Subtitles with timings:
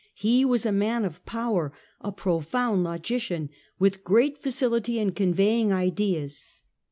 [0.15, 6.43] He was a man of power, a profound logician, with great facility in conveying ideas.